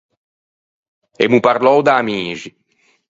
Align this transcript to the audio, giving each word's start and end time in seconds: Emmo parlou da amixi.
Emmo 1.23 1.39
parlou 1.47 1.79
da 1.85 1.93
amixi. 2.01 2.49